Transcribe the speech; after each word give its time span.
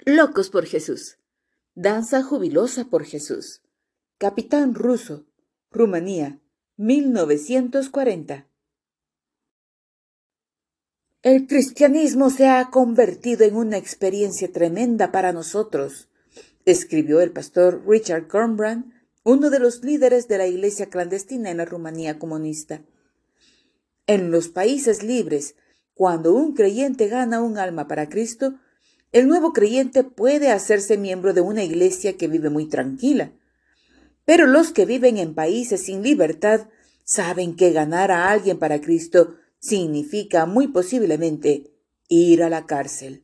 Locos 0.00 0.50
por 0.50 0.66
Jesús. 0.66 1.18
Danza 1.74 2.22
jubilosa 2.22 2.84
por 2.86 3.04
Jesús. 3.04 3.62
Capitán 4.18 4.74
ruso. 4.74 5.26
Rumanía, 5.70 6.40
1940. 6.76 8.46
El 11.22 11.46
cristianismo 11.46 12.28
se 12.28 12.48
ha 12.48 12.70
convertido 12.70 13.44
en 13.44 13.56
una 13.56 13.78
experiencia 13.78 14.52
tremenda 14.52 15.10
para 15.10 15.32
nosotros, 15.32 16.10
escribió 16.66 17.20
el 17.20 17.32
pastor 17.32 17.82
Richard 17.88 18.28
Cornbrand, 18.28 18.92
uno 19.22 19.48
de 19.48 19.58
los 19.58 19.82
líderes 19.82 20.28
de 20.28 20.38
la 20.38 20.46
iglesia 20.46 20.90
clandestina 20.90 21.50
en 21.50 21.56
la 21.56 21.64
Rumanía 21.64 22.18
comunista. 22.18 22.82
En 24.06 24.30
los 24.30 24.48
países 24.48 25.02
libres, 25.02 25.54
cuando 25.94 26.34
un 26.34 26.52
creyente 26.54 27.08
gana 27.08 27.40
un 27.40 27.56
alma 27.56 27.88
para 27.88 28.08
Cristo, 28.08 28.58
el 29.14 29.28
nuevo 29.28 29.52
creyente 29.52 30.02
puede 30.02 30.50
hacerse 30.50 30.98
miembro 30.98 31.34
de 31.34 31.40
una 31.40 31.62
iglesia 31.62 32.16
que 32.16 32.26
vive 32.26 32.50
muy 32.50 32.66
tranquila. 32.66 33.32
Pero 34.24 34.48
los 34.48 34.72
que 34.72 34.86
viven 34.86 35.18
en 35.18 35.36
países 35.36 35.84
sin 35.84 36.02
libertad 36.02 36.66
saben 37.04 37.54
que 37.54 37.70
ganar 37.70 38.10
a 38.10 38.28
alguien 38.30 38.58
para 38.58 38.80
Cristo 38.80 39.36
significa 39.60 40.46
muy 40.46 40.66
posiblemente 40.66 41.70
ir 42.08 42.42
a 42.42 42.50
la 42.50 42.66
cárcel 42.66 43.22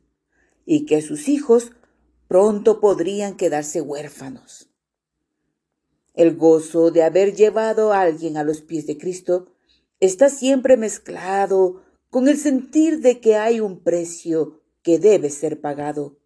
y 0.65 0.85
que 0.85 1.01
sus 1.01 1.27
hijos 1.27 1.73
pronto 2.29 2.79
podrían 2.79 3.35
quedarse 3.35 3.81
huérfanos. 3.81 4.69
El 6.13 6.37
gozo 6.37 6.91
de 6.91 7.03
haber 7.03 7.35
llevado 7.35 7.91
a 7.91 7.99
alguien 7.99 8.37
a 8.37 8.45
los 8.45 8.61
pies 8.61 8.87
de 8.87 8.97
Cristo 8.97 9.51
está 9.99 10.29
siempre 10.29 10.77
mezclado 10.77 11.83
con 12.09 12.29
el 12.29 12.37
sentir 12.37 13.01
de 13.01 13.19
que 13.19 13.35
hay 13.35 13.59
un 13.59 13.83
precio 13.83 14.60
que 14.83 14.99
debe 14.99 15.29
ser 15.29 15.61
pagado. 15.61 16.17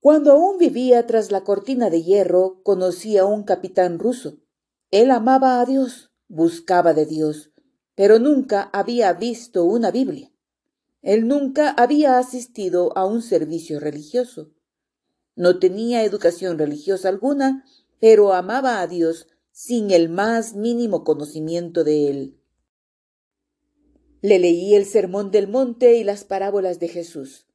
Cuando 0.00 0.32
aún 0.32 0.58
vivía 0.58 1.06
tras 1.06 1.30
la 1.30 1.44
cortina 1.44 1.88
de 1.88 2.02
hierro, 2.02 2.60
conocí 2.64 3.18
a 3.18 3.24
un 3.24 3.44
capitán 3.44 3.98
ruso. 3.98 4.38
Él 4.90 5.10
amaba 5.10 5.60
a 5.60 5.64
Dios, 5.64 6.10
buscaba 6.28 6.92
de 6.92 7.06
Dios, 7.06 7.52
pero 7.94 8.18
nunca 8.18 8.68
había 8.72 9.12
visto 9.12 9.64
una 9.64 9.90
Biblia. 9.90 10.32
Él 11.02 11.28
nunca 11.28 11.70
había 11.70 12.18
asistido 12.18 12.96
a 12.96 13.06
un 13.06 13.22
servicio 13.22 13.78
religioso. 13.80 14.52
No 15.36 15.58
tenía 15.58 16.04
educación 16.04 16.58
religiosa 16.58 17.08
alguna, 17.08 17.64
pero 18.00 18.32
amaba 18.32 18.80
a 18.80 18.86
Dios 18.86 19.28
sin 19.52 19.90
el 19.90 20.08
más 20.08 20.54
mínimo 20.54 21.04
conocimiento 21.04 21.84
de 21.84 22.10
él. 22.10 22.41
Le 24.22 24.38
leí 24.38 24.76
el 24.76 24.86
Sermón 24.86 25.32
del 25.32 25.48
Monte 25.48 25.96
y 25.96 26.04
las 26.04 26.22
parábolas 26.22 26.78
de 26.78 26.86
Jesús. 26.86 27.48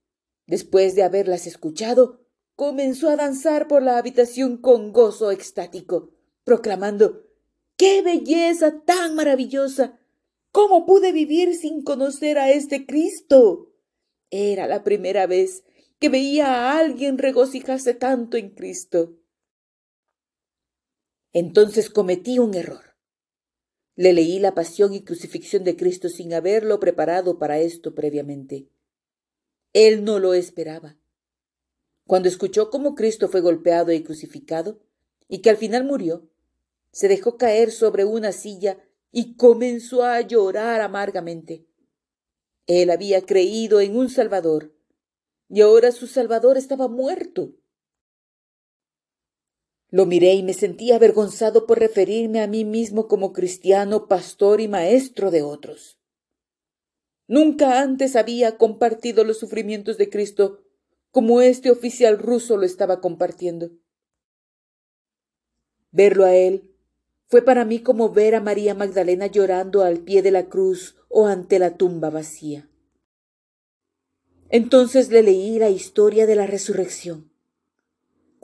Después 0.47 0.95
de 0.95 1.03
haberlas 1.03 1.47
escuchado, 1.47 2.19
comenzó 2.55 3.09
a 3.09 3.15
danzar 3.15 3.69
por 3.69 3.81
la 3.81 3.97
habitación 3.97 4.57
con 4.57 4.91
gozo 4.91 5.31
extático, 5.31 6.11
proclamando 6.43 7.25
¡Qué 7.77 8.01
belleza 8.01 8.81
tan 8.85 9.15
maravillosa! 9.15 9.97
¿Cómo 10.51 10.85
pude 10.85 11.13
vivir 11.13 11.55
sin 11.55 11.83
conocer 11.83 12.37
a 12.37 12.51
este 12.51 12.85
Cristo? 12.85 13.73
Era 14.29 14.67
la 14.67 14.83
primera 14.83 15.25
vez 15.25 15.63
que 15.99 16.09
veía 16.09 16.47
a 16.47 16.79
alguien 16.79 17.17
regocijarse 17.17 17.93
tanto 17.93 18.35
en 18.35 18.49
Cristo. 18.49 19.17
Entonces 21.31 21.89
cometí 21.89 22.39
un 22.39 22.55
error. 22.55 22.86
Le 23.97 24.13
leí 24.13 24.37
la 24.37 24.53
pasión 24.53 24.93
y 24.93 25.01
crucifixión 25.01 25.63
de 25.63 25.75
Cristo 25.75 26.07
sin 26.07 26.31
haberlo 26.35 26.79
preparado 26.79 27.39
para 27.39 27.57
esto 27.57 27.95
previamente. 27.95 28.69
Él 29.73 30.03
no 30.03 30.19
lo 30.19 30.35
esperaba. 30.35 30.99
Cuando 32.05 32.29
escuchó 32.29 32.69
cómo 32.69 32.93
Cristo 32.93 33.27
fue 33.27 33.41
golpeado 33.41 33.91
y 33.91 34.03
crucificado, 34.03 34.79
y 35.27 35.39
que 35.39 35.49
al 35.49 35.57
final 35.57 35.83
murió, 35.83 36.29
se 36.91 37.07
dejó 37.07 37.37
caer 37.37 37.71
sobre 37.71 38.05
una 38.05 38.31
silla 38.33 38.77
y 39.11 39.35
comenzó 39.35 40.03
a 40.03 40.21
llorar 40.21 40.81
amargamente. 40.81 41.65
Él 42.67 42.91
había 42.91 43.25
creído 43.25 43.81
en 43.81 43.97
un 43.97 44.11
Salvador, 44.11 44.75
y 45.49 45.61
ahora 45.61 45.91
su 45.91 46.05
Salvador 46.05 46.55
estaba 46.55 46.87
muerto. 46.87 47.55
Lo 49.89 50.05
miré 50.05 50.33
y 50.33 50.43
me 50.43 50.53
sentí 50.53 50.91
avergonzado 50.91 51.65
por 51.65 51.79
referirme 51.79 52.41
a 52.41 52.47
mí 52.47 52.65
mismo 52.65 53.07
como 53.07 53.31
cristiano, 53.31 54.07
pastor 54.07 54.59
y 54.59 54.67
maestro 54.67 55.31
de 55.31 55.43
otros. 55.43 55.97
Nunca 57.27 57.81
antes 57.81 58.15
había 58.15 58.57
compartido 58.57 59.23
los 59.23 59.37
sufrimientos 59.37 59.97
de 59.97 60.09
Cristo 60.09 60.63
como 61.11 61.41
este 61.41 61.71
oficial 61.71 62.19
ruso 62.19 62.57
lo 62.57 62.65
estaba 62.65 63.01
compartiendo. 63.01 63.71
Verlo 65.91 66.25
a 66.25 66.35
él 66.35 66.71
fue 67.27 67.41
para 67.41 67.65
mí 67.65 67.79
como 67.79 68.09
ver 68.09 68.35
a 68.35 68.41
María 68.41 68.73
Magdalena 68.73 69.27
llorando 69.27 69.83
al 69.83 69.99
pie 69.99 70.21
de 70.21 70.31
la 70.31 70.47
cruz 70.47 70.95
o 71.09 71.27
ante 71.27 71.59
la 71.59 71.75
tumba 71.75 72.09
vacía. 72.09 72.69
Entonces 74.49 75.09
le 75.09 75.23
leí 75.23 75.59
la 75.59 75.69
historia 75.69 76.25
de 76.25 76.35
la 76.35 76.47
resurrección. 76.47 77.31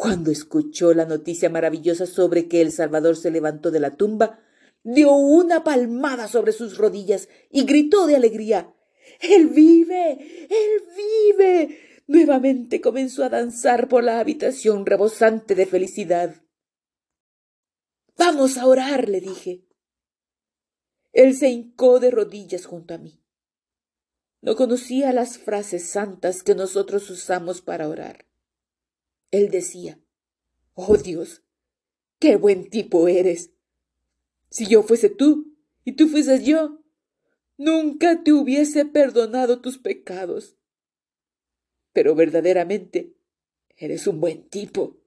Cuando 0.03 0.31
escuchó 0.31 0.93
la 0.93 1.05
noticia 1.05 1.49
maravillosa 1.49 2.05
sobre 2.05 2.49
que 2.49 2.59
el 2.59 2.73
Salvador 2.73 3.15
se 3.15 3.31
levantó 3.31 3.71
de 3.71 3.79
la 3.79 3.91
tumba, 3.91 4.37
dio 4.83 5.13
una 5.13 5.63
palmada 5.63 6.27
sobre 6.27 6.51
sus 6.51 6.77
rodillas 6.77 7.29
y 7.49 7.63
gritó 7.63 8.05
de 8.05 8.17
alegría 8.17 8.75
Él 9.21 9.47
vive. 9.47 10.47
Él 10.49 10.83
vive. 10.97 11.79
Nuevamente 12.07 12.81
comenzó 12.81 13.23
a 13.23 13.29
danzar 13.29 13.87
por 13.87 14.03
la 14.03 14.19
habitación 14.19 14.85
rebosante 14.85 15.55
de 15.55 15.65
felicidad. 15.65 16.35
Vamos 18.17 18.57
a 18.57 18.67
orar, 18.67 19.07
le 19.07 19.21
dije. 19.21 19.63
Él 21.13 21.33
se 21.33 21.47
hincó 21.47 22.01
de 22.01 22.11
rodillas 22.11 22.65
junto 22.65 22.93
a 22.93 22.97
mí. 22.97 23.23
No 24.41 24.57
conocía 24.57 25.13
las 25.13 25.37
frases 25.37 25.89
santas 25.89 26.43
que 26.43 26.55
nosotros 26.55 27.09
usamos 27.09 27.61
para 27.61 27.87
orar. 27.87 28.32
Él 29.33 29.49
decía, 29.49 29.99
Oh 30.75 30.95
Dios, 30.95 31.41
qué 32.19 32.35
buen 32.35 32.69
tipo 32.69 33.07
eres. 33.07 33.51
Si 34.51 34.67
yo 34.67 34.83
fuese 34.83 35.09
tú 35.09 35.57
y 35.83 35.93
tú 35.93 36.07
fueses 36.07 36.45
yo, 36.45 36.83
nunca 37.57 38.23
te 38.23 38.31
hubiese 38.31 38.85
perdonado 38.85 39.59
tus 39.59 39.79
pecados. 39.79 40.55
Pero 41.93 42.13
verdaderamente 42.13 43.17
eres 43.75 44.05
un 44.05 44.19
buen 44.19 44.47
tipo. 44.49 45.01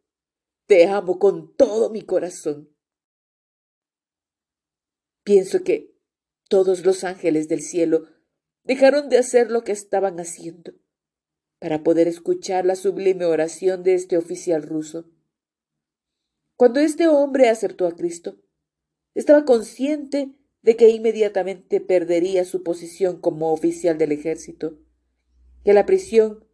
Te 0.66 0.88
amo 0.88 1.20
con 1.20 1.54
todo 1.54 1.90
mi 1.90 2.02
corazón. 2.02 2.74
Pienso 5.22 5.62
que 5.62 5.94
todos 6.48 6.84
los 6.84 7.04
ángeles 7.04 7.46
del 7.46 7.62
cielo 7.62 8.08
dejaron 8.64 9.08
de 9.08 9.18
hacer 9.18 9.52
lo 9.52 9.62
que 9.62 9.70
estaban 9.70 10.18
haciendo 10.18 10.74
para 11.58 11.82
poder 11.82 12.06
escuchar 12.08 12.66
la 12.66 12.76
sublime 12.76 13.24
oración 13.24 13.82
de 13.82 13.94
este 13.94 14.16
oficial 14.16 14.62
ruso. 14.62 15.10
Cuando 16.56 16.80
este 16.80 17.08
hombre 17.08 17.48
acertó 17.48 17.86
a 17.86 17.96
Cristo, 17.96 18.36
estaba 19.14 19.44
consciente 19.44 20.34
de 20.62 20.76
que 20.76 20.88
inmediatamente 20.90 21.80
perdería 21.80 22.44
su 22.44 22.62
posición 22.62 23.20
como 23.20 23.52
oficial 23.52 23.98
del 23.98 24.12
ejército, 24.12 24.78
que 25.64 25.72
la 25.72 25.86
prisión 25.86 26.44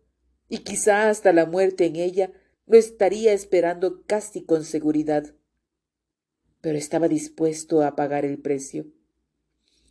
y 0.48 0.58
quizá 0.58 1.08
hasta 1.08 1.32
la 1.32 1.46
muerte 1.46 1.86
en 1.86 1.96
ella 1.96 2.32
lo 2.66 2.78
estaría 2.78 3.32
esperando 3.32 4.04
casi 4.06 4.44
con 4.44 4.64
seguridad. 4.64 5.34
Pero 6.60 6.78
estaba 6.78 7.08
dispuesto 7.08 7.82
a 7.82 7.96
pagar 7.96 8.24
el 8.24 8.38
precio. 8.40 8.86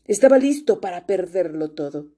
Estaba 0.05 0.37
listo 0.37 0.79
para 0.79 1.05
perderlo 1.05 1.71
todo 1.71 2.11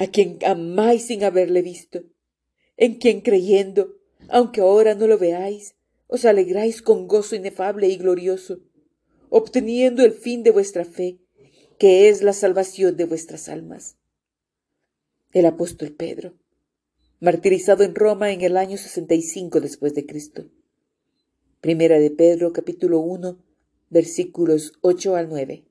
a 0.00 0.06
quien 0.06 0.38
amáis 0.46 1.08
sin 1.08 1.24
haberle 1.24 1.60
visto, 1.60 2.04
en 2.78 2.94
quien 2.94 3.20
creyendo, 3.20 3.98
aunque 4.30 4.62
ahora 4.62 4.94
no 4.94 5.06
lo 5.06 5.18
veáis, 5.18 5.74
os 6.06 6.24
alegráis 6.24 6.80
con 6.80 7.06
gozo 7.06 7.36
inefable 7.36 7.86
y 7.86 7.98
glorioso, 7.98 8.60
obteniendo 9.28 10.02
el 10.02 10.12
fin 10.12 10.42
de 10.42 10.52
vuestra 10.52 10.86
fe, 10.86 11.18
que 11.78 12.08
es 12.08 12.22
la 12.22 12.32
salvación 12.32 12.96
de 12.96 13.04
vuestras 13.04 13.50
almas. 13.50 13.98
El 15.32 15.44
apóstol 15.44 15.92
Pedro, 15.92 16.32
martirizado 17.20 17.84
en 17.84 17.94
Roma 17.94 18.32
en 18.32 18.40
el 18.40 18.56
año 18.56 18.78
65 18.78 19.60
después 19.60 19.94
de 19.94 20.06
Cristo. 20.06 20.46
Primera 21.60 21.98
de 21.98 22.10
Pedro 22.10 22.54
capítulo 22.54 23.00
1 23.00 23.38
versículos 23.90 24.72
8 24.80 25.16
al 25.16 25.28
9. 25.28 25.69